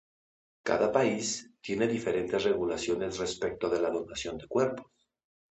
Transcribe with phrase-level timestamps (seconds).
[0.69, 4.91] Cada país tiene diferentes regulaciones respecto de la donación de cuerpos.